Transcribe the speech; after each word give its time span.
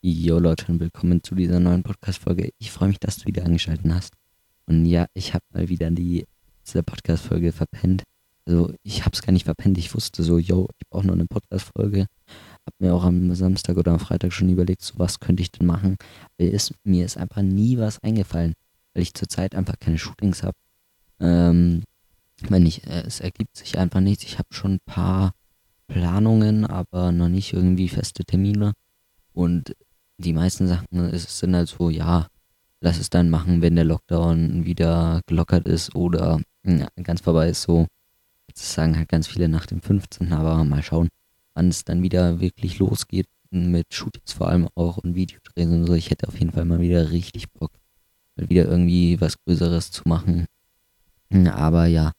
Jo 0.00 0.38
Leute 0.38 0.70
und 0.70 0.78
willkommen 0.78 1.24
zu 1.24 1.34
dieser 1.34 1.58
neuen 1.58 1.82
Podcast-Folge. 1.82 2.50
Ich 2.58 2.70
freue 2.70 2.90
mich, 2.90 3.00
dass 3.00 3.16
du 3.16 3.26
wieder 3.26 3.44
angeschaltet 3.44 3.92
hast. 3.92 4.14
Und 4.66 4.86
ja, 4.86 5.06
ich 5.12 5.34
habe 5.34 5.44
mal 5.52 5.68
wieder 5.68 5.90
die 5.90 6.24
letzte 6.60 6.84
Podcast-Folge 6.84 7.50
verpennt. 7.50 8.04
Also 8.46 8.72
ich 8.84 9.04
habe 9.04 9.10
es 9.14 9.22
gar 9.22 9.32
nicht 9.32 9.46
verpennt. 9.46 9.76
Ich 9.76 9.92
wusste 9.96 10.22
so, 10.22 10.38
yo, 10.38 10.68
ich 10.78 10.86
brauche 10.88 11.04
noch 11.04 11.14
eine 11.14 11.26
Podcast-Folge. 11.26 12.06
Hab 12.64 12.74
mir 12.78 12.94
auch 12.94 13.02
am 13.02 13.34
Samstag 13.34 13.76
oder 13.76 13.90
am 13.90 13.98
Freitag 13.98 14.32
schon 14.32 14.48
überlegt, 14.48 14.82
so 14.82 15.00
was 15.00 15.18
könnte 15.18 15.42
ich 15.42 15.50
denn 15.50 15.66
machen. 15.66 15.96
Weil 16.38 16.54
es, 16.54 16.72
mir 16.84 17.04
ist 17.04 17.16
einfach 17.16 17.42
nie 17.42 17.76
was 17.78 18.00
eingefallen, 18.00 18.54
weil 18.94 19.02
ich 19.02 19.14
zurzeit 19.14 19.56
einfach 19.56 19.80
keine 19.80 19.98
Shootings 19.98 20.44
habe. 20.44 20.56
Ähm, 21.18 21.82
wenn 22.48 22.66
ich, 22.66 22.86
äh, 22.86 23.02
es 23.04 23.18
ergibt 23.18 23.56
sich 23.56 23.78
einfach 23.78 23.98
nichts. 23.98 24.22
Ich 24.22 24.38
habe 24.38 24.48
schon 24.52 24.74
ein 24.74 24.80
paar 24.86 25.32
Planungen, 25.88 26.66
aber 26.66 27.10
noch 27.10 27.28
nicht 27.28 27.52
irgendwie 27.52 27.88
feste 27.88 28.24
Termine. 28.24 28.74
Und 29.32 29.74
die 30.18 30.32
meisten 30.32 30.66
Sachen 30.66 30.86
sind 31.16 31.56
halt 31.56 31.68
so, 31.68 31.90
ja, 31.90 32.26
lass 32.80 32.98
es 32.98 33.10
dann 33.10 33.30
machen, 33.30 33.62
wenn 33.62 33.76
der 33.76 33.84
Lockdown 33.84 34.64
wieder 34.64 35.20
gelockert 35.26 35.66
ist 35.66 35.94
oder 35.94 36.40
ja, 36.64 36.88
ganz 37.02 37.20
vorbei 37.20 37.48
ist. 37.48 37.62
So, 37.62 37.86
jetzt 38.48 38.72
sagen 38.72 38.96
halt 38.96 39.08
ganz 39.08 39.26
viele 39.26 39.48
nach 39.48 39.66
dem 39.66 39.80
15. 39.80 40.32
Aber 40.32 40.64
mal 40.64 40.82
schauen, 40.82 41.08
wann 41.54 41.68
es 41.68 41.84
dann 41.84 42.02
wieder 42.02 42.40
wirklich 42.40 42.78
losgeht 42.78 43.26
mit 43.50 43.94
Shootings 43.94 44.32
vor 44.32 44.48
allem 44.48 44.68
auch 44.74 44.98
und 44.98 45.14
Videodrehs 45.14 45.68
und 45.68 45.86
so. 45.86 45.94
Ich 45.94 46.10
hätte 46.10 46.28
auf 46.28 46.38
jeden 46.38 46.52
Fall 46.52 46.64
mal 46.64 46.80
wieder 46.80 47.10
richtig 47.10 47.50
Bock, 47.50 47.72
mal 48.36 48.48
wieder 48.48 48.66
irgendwie 48.66 49.20
was 49.20 49.38
Größeres 49.38 49.90
zu 49.90 50.02
machen. 50.06 50.46
Aber 51.46 51.86
ja, 51.86 52.12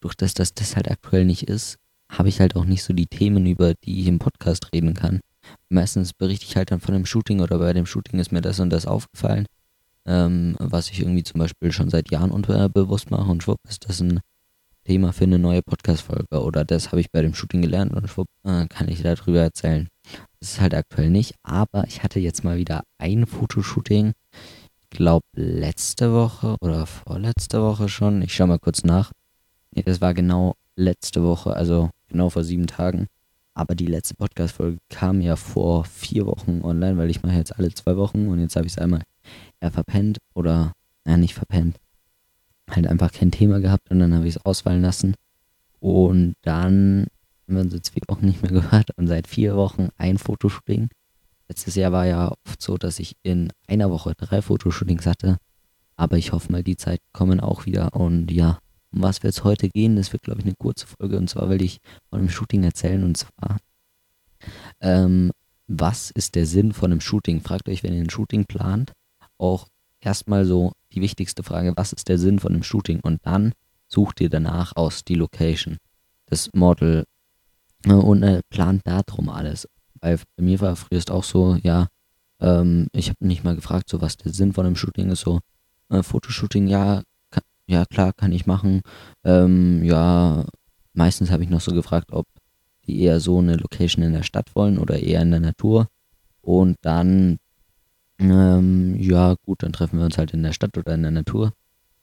durch 0.00 0.14
das, 0.14 0.34
dass 0.34 0.54
das 0.54 0.76
halt 0.76 0.90
aktuell 0.90 1.24
nicht 1.24 1.44
ist, 1.44 1.78
habe 2.10 2.28
ich 2.28 2.40
halt 2.40 2.56
auch 2.56 2.64
nicht 2.64 2.82
so 2.82 2.92
die 2.92 3.06
Themen, 3.06 3.46
über 3.46 3.74
die 3.74 4.00
ich 4.00 4.06
im 4.06 4.18
Podcast 4.18 4.72
reden 4.72 4.94
kann. 4.94 5.20
Meistens 5.68 6.12
berichte 6.12 6.46
ich 6.46 6.56
halt 6.56 6.70
dann 6.70 6.80
von 6.80 6.94
dem 6.94 7.06
Shooting 7.06 7.40
oder 7.40 7.58
bei 7.58 7.72
dem 7.72 7.86
Shooting 7.86 8.20
ist 8.20 8.32
mir 8.32 8.40
das 8.40 8.60
und 8.60 8.70
das 8.70 8.86
aufgefallen, 8.86 9.46
ähm, 10.06 10.56
was 10.58 10.90
ich 10.90 11.00
irgendwie 11.00 11.22
zum 11.22 11.38
Beispiel 11.38 11.72
schon 11.72 11.90
seit 11.90 12.10
Jahren 12.10 12.30
unterbewusst 12.30 13.10
mache 13.10 13.30
und 13.30 13.42
schwupp 13.42 13.60
ist 13.68 13.88
das 13.88 14.00
ein 14.00 14.20
Thema 14.84 15.12
für 15.12 15.24
eine 15.24 15.38
neue 15.38 15.62
Podcast-Folge 15.62 16.42
oder 16.42 16.64
das 16.64 16.88
habe 16.88 17.00
ich 17.00 17.10
bei 17.10 17.22
dem 17.22 17.34
Shooting 17.34 17.62
gelernt 17.62 17.94
und 17.94 18.08
schwupp 18.08 18.28
äh, 18.44 18.66
kann 18.66 18.88
ich 18.88 19.02
darüber 19.02 19.40
erzählen. 19.40 19.88
Das 20.40 20.50
ist 20.50 20.60
halt 20.60 20.74
aktuell 20.74 21.10
nicht, 21.10 21.34
aber 21.42 21.84
ich 21.86 22.02
hatte 22.02 22.20
jetzt 22.20 22.44
mal 22.44 22.58
wieder 22.58 22.84
ein 22.98 23.26
Fotoshooting, 23.26 24.12
ich 24.32 24.90
glaube 24.90 25.24
letzte 25.34 26.12
Woche 26.12 26.56
oder 26.60 26.84
vorletzte 26.84 27.62
Woche 27.62 27.88
schon, 27.88 28.20
ich 28.20 28.34
schaue 28.34 28.48
mal 28.48 28.58
kurz 28.58 28.84
nach. 28.84 29.12
Nee, 29.70 29.82
das 29.82 30.00
war 30.02 30.12
genau 30.12 30.54
letzte 30.76 31.22
Woche, 31.22 31.54
also 31.54 31.88
genau 32.08 32.28
vor 32.28 32.44
sieben 32.44 32.66
Tagen. 32.66 33.08
Aber 33.54 33.74
die 33.76 33.86
letzte 33.86 34.14
Podcast-Folge 34.14 34.78
kam 34.90 35.20
ja 35.20 35.36
vor 35.36 35.84
vier 35.84 36.26
Wochen 36.26 36.60
online, 36.62 36.96
weil 36.98 37.10
ich 37.10 37.22
mache 37.22 37.36
jetzt 37.36 37.56
alle 37.56 37.72
zwei 37.72 37.96
Wochen 37.96 38.28
und 38.28 38.40
jetzt 38.40 38.56
habe 38.56 38.66
ich 38.66 38.72
es 38.72 38.78
einmal 38.78 39.02
ja, 39.62 39.70
verpennt 39.70 40.18
oder, 40.34 40.72
ja, 41.06 41.16
nicht 41.16 41.34
verpennt, 41.34 41.78
halt 42.68 42.86
einfach 42.86 43.12
kein 43.12 43.30
Thema 43.30 43.60
gehabt 43.60 43.90
und 43.90 44.00
dann 44.00 44.12
habe 44.12 44.26
ich 44.26 44.36
es 44.36 44.44
ausfallen 44.44 44.82
lassen. 44.82 45.14
Und 45.78 46.34
dann 46.42 47.06
haben 47.46 47.54
wir 47.54 47.60
uns 47.60 47.74
jetzt 47.74 47.90
vier 47.90 48.02
Wochen 48.08 48.26
nicht 48.26 48.42
mehr 48.42 48.50
gehört 48.50 48.90
und 48.96 49.06
seit 49.06 49.28
vier 49.28 49.54
Wochen 49.56 49.88
ein 49.98 50.18
Fotoshooting. 50.18 50.88
Letztes 51.48 51.74
Jahr 51.74 51.92
war 51.92 52.06
ja 52.06 52.32
oft 52.46 52.60
so, 52.60 52.76
dass 52.78 52.98
ich 52.98 53.16
in 53.22 53.52
einer 53.68 53.90
Woche 53.90 54.14
drei 54.16 54.40
Fotoshootings 54.42 55.06
hatte. 55.06 55.36
Aber 55.96 56.16
ich 56.16 56.32
hoffe 56.32 56.50
mal, 56.50 56.64
die 56.64 56.76
Zeit 56.76 57.00
kommen 57.12 57.38
auch 57.38 57.66
wieder. 57.66 57.94
Und 57.94 58.30
ja, 58.30 58.58
um 58.94 59.02
was 59.02 59.22
wird 59.22 59.34
es 59.34 59.44
heute 59.44 59.68
gehen? 59.68 59.96
Das 59.96 60.12
wird, 60.12 60.22
glaube 60.22 60.40
ich, 60.40 60.46
eine 60.46 60.54
kurze 60.56 60.86
Folge. 60.86 61.18
Und 61.18 61.28
zwar 61.28 61.48
will 61.50 61.62
ich 61.62 61.78
von 62.10 62.20
einem 62.20 62.28
Shooting 62.28 62.62
erzählen. 62.62 63.02
Und 63.02 63.16
zwar, 63.16 63.58
ähm, 64.80 65.32
was 65.66 66.10
ist 66.10 66.34
der 66.34 66.46
Sinn 66.46 66.72
von 66.72 66.92
einem 66.92 67.00
Shooting? 67.00 67.40
Fragt 67.40 67.68
euch, 67.68 67.82
wenn 67.82 67.94
ihr 67.94 68.02
ein 68.02 68.10
Shooting 68.10 68.44
plant, 68.44 68.92
auch 69.38 69.66
erstmal 70.00 70.44
so 70.44 70.72
die 70.92 71.00
wichtigste 71.00 71.42
Frage, 71.42 71.72
was 71.76 71.92
ist 71.92 72.08
der 72.08 72.18
Sinn 72.18 72.38
von 72.38 72.52
einem 72.52 72.62
Shooting? 72.62 73.00
Und 73.00 73.20
dann 73.24 73.52
sucht 73.88 74.20
ihr 74.20 74.30
danach 74.30 74.76
aus 74.76 75.04
die 75.04 75.14
Location, 75.14 75.78
das 76.26 76.50
Model 76.52 77.04
äh, 77.86 77.92
und 77.92 78.22
äh, 78.22 78.42
plant 78.48 78.82
darum 78.84 79.28
alles. 79.28 79.68
Weil 80.00 80.18
bei 80.36 80.44
mir 80.44 80.60
war 80.60 80.76
früher 80.76 81.02
auch 81.10 81.24
so, 81.24 81.56
ja, 81.62 81.88
ähm, 82.40 82.88
ich 82.92 83.08
habe 83.08 83.26
nicht 83.26 83.42
mal 83.42 83.56
gefragt, 83.56 83.88
so 83.88 84.00
was 84.00 84.16
der 84.16 84.32
Sinn 84.32 84.52
von 84.52 84.66
einem 84.66 84.76
Shooting 84.76 85.10
ist, 85.10 85.20
so 85.20 85.40
äh, 85.88 86.02
Fotoshooting, 86.02 86.68
ja, 86.68 87.02
ja 87.66 87.84
klar, 87.84 88.12
kann 88.12 88.32
ich 88.32 88.46
machen. 88.46 88.82
Ähm, 89.24 89.82
ja, 89.84 90.44
meistens 90.92 91.30
habe 91.30 91.42
ich 91.42 91.50
noch 91.50 91.60
so 91.60 91.72
gefragt, 91.72 92.12
ob 92.12 92.26
die 92.86 93.00
eher 93.00 93.20
so 93.20 93.38
eine 93.38 93.56
Location 93.56 94.04
in 94.04 94.12
der 94.12 94.22
Stadt 94.22 94.54
wollen 94.54 94.78
oder 94.78 94.98
eher 94.98 95.22
in 95.22 95.30
der 95.30 95.40
Natur. 95.40 95.88
Und 96.42 96.76
dann, 96.82 97.38
ähm, 98.18 98.96
ja 99.00 99.34
gut, 99.44 99.62
dann 99.62 99.72
treffen 99.72 99.98
wir 99.98 100.04
uns 100.04 100.18
halt 100.18 100.32
in 100.32 100.42
der 100.42 100.52
Stadt 100.52 100.76
oder 100.76 100.94
in 100.94 101.02
der 101.02 101.10
Natur, 101.10 101.52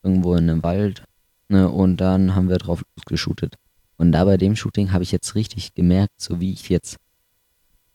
irgendwo 0.04 0.34
in 0.36 0.50
einem 0.50 0.64
Wald. 0.64 1.04
Ne, 1.50 1.70
und 1.70 1.98
dann 1.98 2.34
haben 2.34 2.50
wir 2.50 2.58
drauf 2.58 2.84
losgeshootet. 2.96 3.56
Und 3.98 4.14
da 4.14 4.26
bei 4.26 4.38
dem 4.38 4.56
Shooting 4.56 4.92
habe 4.94 5.04
ich 5.04 5.12
jetzt 5.12 5.36
richtig 5.36 5.74
gemerkt, 5.74 6.14
so 6.20 6.40
wie 6.40 6.54
ich 6.54 6.70
jetzt 6.70 6.98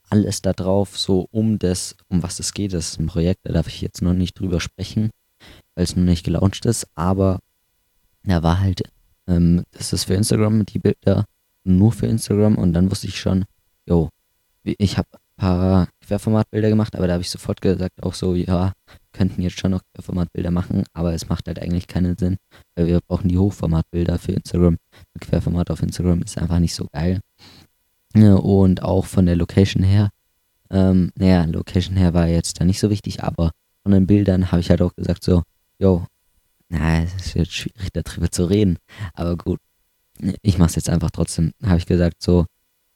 alles 0.09 0.43
da 0.43 0.53
drauf, 0.53 0.99
so 0.99 1.27
um 1.31 1.59
das, 1.59 1.97
um 2.09 2.23
was 2.23 2.39
es 2.39 2.53
geht, 2.53 2.73
das 2.73 2.91
ist 2.91 3.01
ein 3.01 3.07
Projekt, 3.07 3.41
da 3.45 3.53
darf 3.53 3.67
ich 3.67 3.81
jetzt 3.81 4.03
noch 4.03 4.13
nicht 4.13 4.39
drüber 4.39 4.61
sprechen, 4.61 5.11
weil 5.75 5.85
es 5.85 5.97
noch 5.97 6.05
nicht 6.05 6.25
gelauncht 6.25 6.65
ist, 6.67 6.87
aber 6.95 7.41
da 8.27 8.43
war 8.43 8.61
halt, 8.61 8.83
ähm, 9.27 9.65
das 9.73 9.93
ist 9.93 10.05
für 10.05 10.15
Instagram, 10.15 10.67
die 10.67 10.79
Bilder 10.79 11.25
nur 11.65 11.93
für 11.93 12.07
Instagram 12.07 12.57
und 12.57 12.73
dann 12.73 12.91
wusste 12.91 13.09
ich 13.09 13.19
schon, 13.19 13.45
yo, 13.87 14.09
ich 14.63 14.99
habe 14.99 15.09
ein 15.13 15.19
paar 15.37 15.89
Querformatbilder 16.05 16.69
gemacht, 16.69 16.97
aber 16.97 17.07
da 17.07 17.15
habe 17.15 17.23
ich 17.23 17.31
sofort 17.31 17.61
gesagt, 17.61 18.03
auch 18.03 18.15
so, 18.15 18.35
ja, 18.35 18.73
könnten 19.13 19.43
jetzt 19.43 19.59
schon 19.59 19.71
noch 19.71 19.83
Querformatbilder 19.95 20.51
machen, 20.51 20.85
aber 20.93 21.15
es 21.15 21.29
macht 21.29 21.47
halt 21.47 21.59
eigentlich 21.61 21.87
keinen 21.87 22.17
Sinn, 22.17 22.37
weil 22.75 22.87
wir 22.87 23.01
brauchen 23.01 23.29
die 23.29 23.39
Hochformatbilder 23.39 24.19
für 24.19 24.33
Instagram. 24.33 24.77
Querformat 25.21 25.71
auf 25.71 25.83
Instagram 25.83 26.23
ist 26.23 26.39
einfach 26.39 26.59
nicht 26.59 26.75
so 26.75 26.87
geil. 26.93 27.21
Und 28.15 28.83
auch 28.83 29.05
von 29.05 29.27
der 29.27 29.37
Location 29.37 29.83
her, 29.83 30.11
ähm, 30.71 31.13
naja, 31.17 31.45
Location 31.45 31.97
her 31.97 32.15
war 32.15 32.27
jetzt 32.27 32.61
da 32.61 32.65
nicht 32.65 32.81
so 32.81 32.91
wichtig, 32.91 33.23
aber 33.23 33.51
von 33.83 33.93
den 33.93 34.07
Bildern 34.07 34.51
habe 34.51 34.61
ich 34.61 34.71
halt 34.71 34.83
auch 34.83 34.95
gesagt, 34.95 35.23
so, 35.23 35.43
yo, 35.79 36.07
na, 36.69 37.03
es 37.03 37.35
jetzt 37.35 37.53
schwierig 37.53 37.93
darüber 37.93 38.31
zu 38.31 38.45
reden. 38.45 38.79
Aber 39.15 39.37
gut, 39.37 39.61
ich 40.43 40.59
mache 40.59 40.71
es 40.71 40.77
jetzt 40.77 40.91
einfach 40.91 41.11
trotzdem. 41.11 41.53
Habe 41.65 41.79
ich 41.79 41.87
gesagt 41.87 42.23
so, 42.23 42.47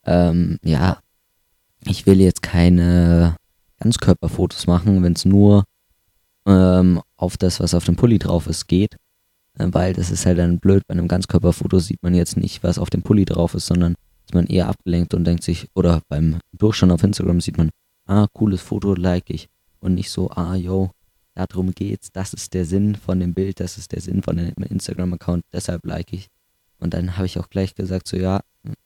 ähm, 0.05 0.57
ja, 0.63 0.99
ich 1.85 2.05
will 2.05 2.19
jetzt 2.19 2.41
keine 2.41 3.35
Ganzkörperfotos 3.79 4.67
machen, 4.67 5.03
wenn 5.03 5.13
es 5.13 5.25
nur 5.25 5.65
ähm, 6.45 7.01
auf 7.17 7.37
das, 7.37 7.59
was 7.59 7.73
auf 7.73 7.85
dem 7.85 7.95
Pulli 7.95 8.19
drauf 8.19 8.47
ist, 8.47 8.67
geht. 8.67 8.95
Äh, 9.57 9.67
weil 9.71 9.93
das 9.93 10.11
ist 10.11 10.25
halt 10.25 10.39
dann 10.39 10.59
blöd. 10.59 10.83
Bei 10.87 10.93
einem 10.93 11.07
Ganzkörperfoto 11.07 11.79
sieht 11.79 12.03
man 12.03 12.13
jetzt 12.13 12.37
nicht, 12.37 12.63
was 12.63 12.79
auf 12.79 12.89
dem 12.89 13.03
Pulli 13.03 13.25
drauf 13.25 13.53
ist, 13.53 13.67
sondern 13.67 13.95
ist 14.25 14.33
man 14.33 14.47
eher 14.47 14.67
abgelenkt 14.67 15.13
und 15.13 15.25
denkt 15.25 15.43
sich, 15.43 15.67
oder 15.75 16.01
beim 16.09 16.39
Durchschauen 16.53 16.91
auf 16.91 17.03
Instagram 17.03 17.41
sieht 17.41 17.57
man, 17.57 17.69
ah, 18.05 18.27
cooles 18.33 18.61
Foto, 18.61 18.93
like 18.95 19.29
ich. 19.29 19.47
Und 19.79 19.95
nicht 19.95 20.11
so, 20.11 20.29
ah, 20.31 20.55
yo, 20.55 20.91
darum 21.35 21.71
geht's, 21.71 22.11
das 22.11 22.33
ist 22.33 22.53
der 22.53 22.65
Sinn 22.65 22.95
von 22.95 23.19
dem 23.19 23.33
Bild, 23.33 23.59
das 23.59 23.77
ist 23.77 23.91
der 23.91 24.01
Sinn 24.01 24.21
von 24.21 24.37
dem 24.37 24.53
Instagram-Account, 24.63 25.43
deshalb 25.53 25.85
like 25.85 26.13
ich. 26.13 26.27
Und 26.79 26.93
dann 26.93 27.17
habe 27.17 27.27
ich 27.27 27.39
auch 27.39 27.49
gleich 27.49 27.75
gesagt, 27.75 28.07
so 28.07 28.17
ja, 28.17 28.41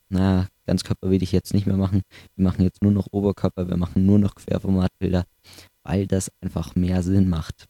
na, 0.08 0.48
Ganzkörper 0.66 1.10
will 1.10 1.22
ich 1.22 1.32
jetzt 1.32 1.54
nicht 1.54 1.66
mehr 1.66 1.76
machen. 1.76 2.02
Wir 2.34 2.44
machen 2.44 2.62
jetzt 2.62 2.82
nur 2.82 2.92
noch 2.92 3.08
Oberkörper, 3.10 3.68
wir 3.68 3.76
machen 3.76 4.04
nur 4.04 4.18
noch 4.18 4.34
Querformatbilder, 4.34 5.24
weil 5.82 6.06
das 6.06 6.30
einfach 6.40 6.74
mehr 6.74 7.02
Sinn 7.02 7.28
macht. 7.28 7.66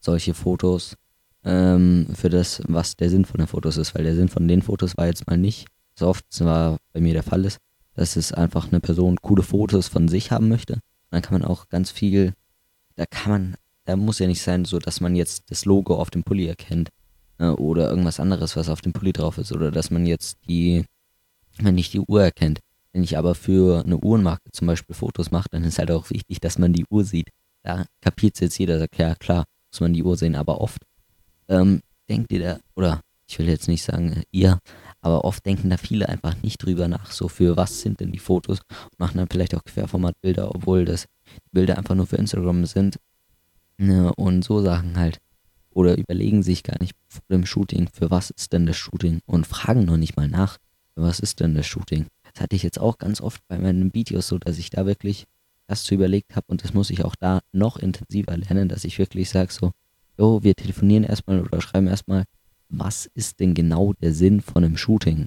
Solche 0.00 0.34
Fotos 0.34 0.96
ähm, 1.44 2.06
für 2.14 2.28
das, 2.28 2.62
was 2.68 2.96
der 2.96 3.10
Sinn 3.10 3.24
von 3.24 3.38
den 3.38 3.46
Fotos 3.46 3.76
ist, 3.76 3.94
weil 3.94 4.04
der 4.04 4.14
Sinn 4.14 4.28
von 4.28 4.46
den 4.46 4.62
Fotos 4.62 4.96
war 4.96 5.06
jetzt 5.06 5.26
mal 5.26 5.38
nicht, 5.38 5.66
so 5.94 6.06
oft 6.08 6.24
es 6.30 6.44
war 6.44 6.78
bei 6.92 7.00
mir 7.00 7.14
der 7.14 7.22
Fall 7.22 7.44
ist, 7.44 7.58
dass 7.94 8.16
es 8.16 8.32
einfach 8.32 8.68
eine 8.68 8.80
Person 8.80 9.16
coole 9.20 9.42
Fotos 9.42 9.88
von 9.88 10.08
sich 10.08 10.30
haben 10.30 10.48
möchte. 10.48 10.78
dann 11.10 11.22
kann 11.22 11.40
man 11.40 11.48
auch 11.48 11.68
ganz 11.68 11.90
viel 11.90 12.34
da 12.98 13.06
kann 13.06 13.30
man, 13.30 13.54
da 13.84 13.96
muss 13.96 14.18
ja 14.18 14.26
nicht 14.26 14.42
sein, 14.42 14.64
so 14.64 14.78
dass 14.78 15.00
man 15.00 15.14
jetzt 15.14 15.50
das 15.50 15.64
Logo 15.64 15.96
auf 15.96 16.10
dem 16.10 16.24
Pulli 16.24 16.46
erkennt 16.46 16.90
äh, 17.38 17.46
oder 17.46 17.88
irgendwas 17.88 18.18
anderes, 18.18 18.56
was 18.56 18.68
auf 18.68 18.80
dem 18.80 18.92
Pulli 18.92 19.12
drauf 19.12 19.38
ist 19.38 19.52
oder 19.52 19.70
dass 19.70 19.90
man 19.90 20.04
jetzt 20.04 20.36
die, 20.48 20.84
wenn 21.58 21.76
nicht 21.76 21.92
die 21.92 22.00
Uhr 22.00 22.24
erkennt. 22.24 22.58
Wenn 22.92 23.04
ich 23.04 23.16
aber 23.16 23.34
für 23.34 23.84
eine 23.84 23.98
Uhrenmarke 23.98 24.50
zum 24.50 24.66
Beispiel 24.66 24.96
Fotos 24.96 25.30
mache, 25.30 25.48
dann 25.50 25.62
ist 25.62 25.78
halt 25.78 25.92
auch 25.92 26.10
wichtig, 26.10 26.40
dass 26.40 26.58
man 26.58 26.72
die 26.72 26.86
Uhr 26.90 27.04
sieht. 27.04 27.28
Da 27.62 27.84
kapiert 28.00 28.34
es 28.34 28.40
jetzt 28.40 28.58
jeder, 28.58 28.78
sagt, 28.78 28.98
ja 28.98 29.14
klar, 29.14 29.44
muss 29.70 29.80
man 29.80 29.92
die 29.92 30.02
Uhr 30.02 30.16
sehen, 30.16 30.34
aber 30.34 30.60
oft 30.60 30.82
ähm, 31.48 31.80
denkt 32.08 32.32
ihr 32.32 32.40
da, 32.40 32.58
oder 32.74 33.00
ich 33.28 33.38
will 33.38 33.48
jetzt 33.48 33.68
nicht 33.68 33.84
sagen 33.84 34.22
ihr, 34.32 34.58
aber 35.00 35.24
oft 35.24 35.46
denken 35.46 35.70
da 35.70 35.76
viele 35.76 36.08
einfach 36.08 36.34
nicht 36.42 36.64
drüber 36.64 36.88
nach, 36.88 37.12
so 37.12 37.28
für 37.28 37.56
was 37.56 37.80
sind 37.80 38.00
denn 38.00 38.10
die 38.10 38.18
Fotos 38.18 38.60
und 38.90 38.98
machen 38.98 39.18
dann 39.18 39.28
vielleicht 39.30 39.54
auch 39.54 39.62
Querformatbilder, 39.64 40.52
obwohl 40.52 40.84
das 40.84 41.06
Bilder 41.52 41.78
einfach 41.78 41.94
nur 41.94 42.06
für 42.06 42.16
Instagram 42.16 42.66
sind. 42.66 42.98
Ne, 43.78 44.12
und 44.14 44.44
so 44.44 44.60
Sachen 44.60 44.96
halt. 44.96 45.18
Oder 45.70 45.96
überlegen 45.96 46.42
sich 46.42 46.62
gar 46.64 46.76
nicht 46.80 46.94
vor 47.06 47.22
dem 47.30 47.46
Shooting, 47.46 47.88
für 47.92 48.10
was 48.10 48.30
ist 48.30 48.52
denn 48.52 48.66
das 48.66 48.76
Shooting 48.76 49.20
und 49.26 49.46
fragen 49.46 49.84
noch 49.84 49.96
nicht 49.96 50.16
mal 50.16 50.28
nach, 50.28 50.58
für 50.94 51.02
was 51.02 51.20
ist 51.20 51.40
denn 51.40 51.54
das 51.54 51.66
Shooting. 51.66 52.06
Das 52.32 52.42
hatte 52.42 52.56
ich 52.56 52.64
jetzt 52.64 52.80
auch 52.80 52.98
ganz 52.98 53.20
oft 53.20 53.40
bei 53.46 53.58
meinen 53.58 53.94
Videos 53.94 54.26
so, 54.28 54.38
dass 54.38 54.58
ich 54.58 54.70
da 54.70 54.86
wirklich 54.86 55.26
erst 55.68 55.86
so 55.86 55.94
überlegt 55.94 56.34
habe 56.34 56.46
und 56.48 56.64
das 56.64 56.74
muss 56.74 56.90
ich 56.90 57.04
auch 57.04 57.14
da 57.14 57.40
noch 57.52 57.76
intensiver 57.76 58.36
lernen, 58.36 58.68
dass 58.68 58.84
ich 58.84 58.98
wirklich 58.98 59.30
sage 59.30 59.52
so, 59.52 59.70
jo, 60.18 60.42
wir 60.42 60.54
telefonieren 60.54 61.04
erstmal 61.04 61.40
oder 61.40 61.60
schreiben 61.60 61.86
erstmal, 61.86 62.24
was 62.68 63.08
ist 63.14 63.40
denn 63.40 63.54
genau 63.54 63.92
der 63.94 64.12
Sinn 64.12 64.40
von 64.40 64.64
einem 64.64 64.76
Shooting? 64.76 65.26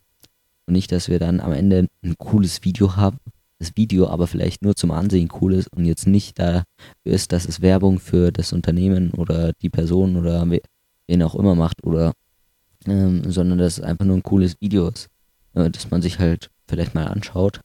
Und 0.66 0.74
nicht, 0.74 0.92
dass 0.92 1.08
wir 1.10 1.20
dann 1.20 1.40
am 1.40 1.54
Ende 1.54 1.88
ein 2.04 2.18
cooles 2.18 2.64
Video 2.64 2.96
haben, 2.96 3.18
das 3.62 3.78
Video 3.78 4.08
aber 4.08 4.26
vielleicht 4.26 4.64
nur 4.64 4.76
zum 4.76 4.90
Ansehen 4.90 5.30
cool 5.40 5.54
ist 5.54 5.72
und 5.72 5.86
jetzt 5.86 6.08
nicht 6.08 6.40
da 6.40 6.64
ist, 7.04 7.32
dass 7.32 7.48
es 7.48 7.62
Werbung 7.62 8.00
für 8.00 8.32
das 8.32 8.54
Unternehmen 8.54 9.12
oder 9.12 9.54
die 9.62 9.70
Person 9.70 10.16
oder 10.16 10.50
wen 11.08 11.24
auch 11.24 11.36
immer 11.36 11.54
macht 11.54 11.84
oder 11.84 12.14
ähm, 12.88 13.30
sondern 13.32 13.60
dass 13.60 13.78
es 13.78 13.84
einfach 13.84 14.06
nur 14.06 14.18
ein 14.18 14.24
cooles 14.24 14.60
Video 14.60 14.88
ist, 14.88 15.10
äh, 15.54 15.70
dass 15.70 15.92
man 15.92 16.02
sich 16.02 16.18
halt 16.18 16.50
vielleicht 16.68 16.96
mal 16.96 17.06
anschaut. 17.06 17.62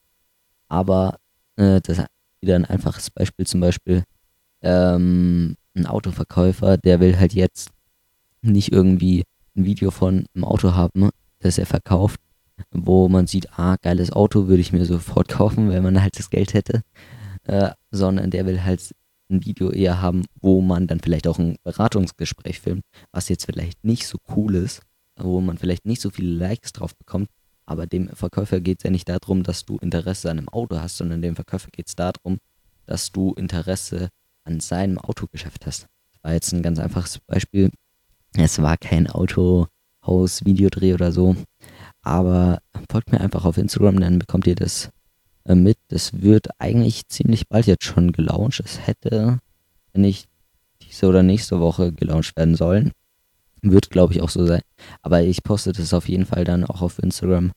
Aber 0.68 1.16
äh, 1.56 1.80
das 1.80 2.04
wieder 2.42 2.56
ein 2.56 2.66
einfaches 2.66 3.10
Beispiel 3.10 3.46
zum 3.46 3.60
Beispiel 3.60 4.04
ähm, 4.60 5.56
ein 5.74 5.86
Autoverkäufer, 5.86 6.76
der 6.76 7.00
will 7.00 7.18
halt 7.18 7.32
jetzt 7.32 7.70
nicht 8.42 8.70
irgendwie 8.70 9.24
ein 9.56 9.64
Video 9.64 9.90
von 9.90 10.26
einem 10.34 10.44
Auto 10.44 10.74
haben, 10.74 11.08
das 11.38 11.56
er 11.56 11.64
verkauft, 11.64 12.20
wo 12.70 13.08
man 13.08 13.26
sieht, 13.26 13.58
ah, 13.58 13.76
geiles 13.80 14.12
Auto 14.12 14.48
würde 14.48 14.60
ich 14.60 14.72
mir 14.72 14.84
sofort 14.84 15.28
kaufen, 15.30 15.70
wenn 15.70 15.82
man 15.82 16.02
halt 16.02 16.18
das 16.18 16.30
Geld 16.30 16.54
hätte, 16.54 16.82
äh, 17.44 17.70
sondern 17.90 18.30
der 18.30 18.46
will 18.46 18.62
halt 18.64 18.94
ein 19.28 19.44
Video 19.44 19.70
eher 19.70 20.00
haben, 20.00 20.24
wo 20.40 20.60
man 20.60 20.86
dann 20.86 21.00
vielleicht 21.00 21.26
auch 21.26 21.38
ein 21.38 21.56
Beratungsgespräch 21.64 22.60
filmt, 22.60 22.84
was 23.12 23.28
jetzt 23.28 23.46
vielleicht 23.46 23.84
nicht 23.84 24.06
so 24.06 24.18
cool 24.36 24.54
ist, 24.54 24.82
wo 25.16 25.40
man 25.40 25.58
vielleicht 25.58 25.84
nicht 25.84 26.00
so 26.00 26.10
viele 26.10 26.30
Likes 26.30 26.72
drauf 26.72 26.96
bekommt, 26.96 27.28
aber 27.66 27.86
dem 27.86 28.08
Verkäufer 28.08 28.60
geht 28.60 28.78
es 28.78 28.84
ja 28.84 28.90
nicht 28.90 29.08
darum, 29.08 29.42
dass 29.42 29.64
du 29.64 29.76
Interesse 29.78 30.30
an 30.30 30.38
einem 30.38 30.48
Auto 30.48 30.78
hast, 30.78 30.96
sondern 30.96 31.20
dem 31.20 31.34
Verkäufer 31.34 31.68
geht 31.72 31.88
es 31.88 31.96
darum, 31.96 32.38
dass 32.86 33.10
du 33.10 33.34
Interesse 33.34 34.10
an 34.44 34.60
seinem 34.60 34.98
Autogeschäft 34.98 35.66
hast. 35.66 35.88
Das 36.12 36.22
war 36.22 36.32
jetzt 36.32 36.52
ein 36.52 36.62
ganz 36.62 36.78
einfaches 36.78 37.18
Beispiel. 37.26 37.72
Es 38.36 38.62
war 38.62 38.76
kein 38.76 39.08
Autohaus-Videodreh 39.08 40.94
oder 40.94 41.10
so, 41.10 41.34
aber 42.06 42.60
folgt 42.88 43.10
mir 43.10 43.20
einfach 43.20 43.44
auf 43.44 43.58
Instagram, 43.58 43.98
dann 43.98 44.20
bekommt 44.20 44.46
ihr 44.46 44.54
das 44.54 44.90
äh, 45.44 45.56
mit. 45.56 45.76
Das 45.88 46.22
wird 46.22 46.48
eigentlich 46.60 47.08
ziemlich 47.08 47.48
bald 47.48 47.66
jetzt 47.66 47.84
schon 47.84 48.12
gelauncht. 48.12 48.60
Es 48.64 48.86
hätte, 48.86 49.40
wenn 49.92 50.02
nicht 50.02 50.28
diese 50.82 51.08
oder 51.08 51.24
nächste 51.24 51.58
Woche 51.58 51.92
gelauncht 51.92 52.36
werden 52.36 52.54
sollen. 52.54 52.92
Wird, 53.60 53.90
glaube 53.90 54.14
ich, 54.14 54.22
auch 54.22 54.28
so 54.28 54.46
sein. 54.46 54.60
Aber 55.02 55.22
ich 55.24 55.42
poste 55.42 55.72
das 55.72 55.92
auf 55.92 56.08
jeden 56.08 56.26
Fall 56.26 56.44
dann 56.44 56.64
auch 56.64 56.80
auf 56.80 57.00
Instagram, 57.00 57.50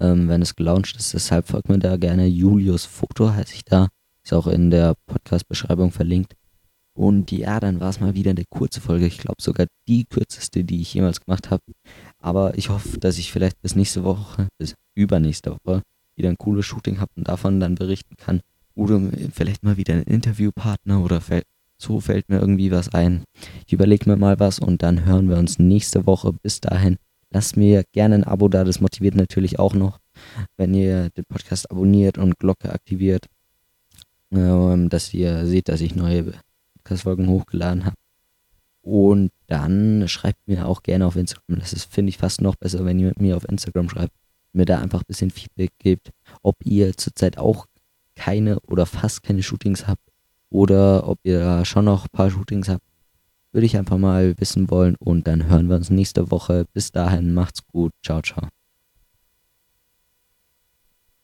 ähm, 0.00 0.28
wenn 0.28 0.42
es 0.42 0.56
gelauncht 0.56 0.96
ist. 0.96 1.14
Deshalb 1.14 1.46
folgt 1.46 1.68
mir 1.68 1.78
da 1.78 1.96
gerne. 1.96 2.26
Julius 2.26 2.86
Foto 2.86 3.30
heiße 3.30 3.54
ich 3.54 3.64
da. 3.64 3.86
Ist 4.24 4.32
auch 4.32 4.48
in 4.48 4.72
der 4.72 4.96
Podcast-Beschreibung 5.06 5.92
verlinkt. 5.92 6.34
Und 6.94 7.32
ja, 7.32 7.60
dann 7.60 7.80
war 7.80 7.90
es 7.90 8.00
mal 8.00 8.14
wieder 8.14 8.30
eine 8.30 8.44
kurze 8.48 8.80
Folge. 8.80 9.06
Ich 9.06 9.18
glaube 9.18 9.40
sogar 9.40 9.66
die 9.86 10.04
kürzeste, 10.04 10.64
die 10.64 10.80
ich 10.80 10.94
jemals 10.94 11.20
gemacht 11.20 11.50
habe. 11.50 11.62
Aber 12.24 12.56
ich 12.56 12.70
hoffe, 12.70 12.98
dass 12.98 13.18
ich 13.18 13.30
vielleicht 13.30 13.60
bis 13.60 13.76
nächste 13.76 14.02
Woche, 14.02 14.48
bis 14.56 14.74
übernächste 14.94 15.58
Woche, 15.62 15.82
wieder 16.16 16.30
ein 16.30 16.38
cooles 16.38 16.64
Shooting 16.64 16.98
habe 16.98 17.12
und 17.16 17.28
davon 17.28 17.60
dann 17.60 17.74
berichten 17.74 18.16
kann. 18.16 18.40
Oder 18.74 18.98
vielleicht 19.30 19.62
mal 19.62 19.76
wieder 19.76 19.92
einen 19.92 20.04
Interviewpartner 20.04 21.04
oder 21.04 21.20
so 21.76 22.00
fällt 22.00 22.30
mir 22.30 22.38
irgendwie 22.38 22.70
was 22.70 22.94
ein. 22.94 23.24
Ich 23.66 23.74
überlege 23.74 24.08
mir 24.08 24.16
mal 24.16 24.40
was 24.40 24.58
und 24.58 24.82
dann 24.82 25.04
hören 25.04 25.28
wir 25.28 25.36
uns 25.36 25.58
nächste 25.58 26.06
Woche. 26.06 26.32
Bis 26.32 26.62
dahin, 26.62 26.96
lasst 27.30 27.58
mir 27.58 27.84
gerne 27.92 28.14
ein 28.14 28.24
Abo 28.24 28.48
da. 28.48 28.64
Das 28.64 28.80
motiviert 28.80 29.16
natürlich 29.16 29.58
auch 29.58 29.74
noch, 29.74 29.98
wenn 30.56 30.72
ihr 30.72 31.10
den 31.10 31.26
Podcast 31.26 31.70
abonniert 31.70 32.16
und 32.16 32.38
Glocke 32.38 32.72
aktiviert, 32.72 33.26
ähm, 34.32 34.88
dass 34.88 35.12
ihr 35.12 35.44
seht, 35.44 35.68
dass 35.68 35.82
ich 35.82 35.94
neue 35.94 36.32
Podcast-Folgen 36.76 37.28
hochgeladen 37.28 37.84
habe. 37.84 37.96
Und 38.84 39.32
dann 39.46 40.06
schreibt 40.08 40.46
mir 40.46 40.68
auch 40.68 40.82
gerne 40.82 41.06
auf 41.06 41.16
Instagram. 41.16 41.58
Das 41.58 41.84
finde 41.84 42.10
ich, 42.10 42.18
fast 42.18 42.42
noch 42.42 42.54
besser, 42.54 42.84
wenn 42.84 42.98
ihr 42.98 43.08
mit 43.08 43.20
mir 43.20 43.36
auf 43.36 43.48
Instagram 43.48 43.88
schreibt. 43.88 44.12
Mir 44.52 44.66
da 44.66 44.78
einfach 44.78 45.00
ein 45.00 45.06
bisschen 45.08 45.30
Feedback 45.30 45.72
gebt, 45.78 46.10
ob 46.42 46.56
ihr 46.64 46.94
zurzeit 46.94 47.38
auch 47.38 47.66
keine 48.14 48.60
oder 48.60 48.84
fast 48.84 49.22
keine 49.22 49.42
Shootings 49.42 49.86
habt 49.86 50.02
oder 50.50 51.08
ob 51.08 51.18
ihr 51.22 51.40
da 51.40 51.64
schon 51.64 51.86
noch 51.86 52.04
ein 52.04 52.10
paar 52.12 52.30
Shootings 52.30 52.68
habt. 52.68 52.84
Würde 53.52 53.66
ich 53.66 53.76
einfach 53.78 53.96
mal 53.96 54.38
wissen 54.38 54.70
wollen 54.70 54.96
und 54.96 55.26
dann 55.26 55.48
hören 55.48 55.68
wir 55.68 55.76
uns 55.76 55.88
nächste 55.88 56.30
Woche. 56.30 56.66
Bis 56.74 56.92
dahin, 56.92 57.32
macht's 57.32 57.66
gut. 57.66 57.92
Ciao, 58.02 58.20
ciao. 58.20 58.63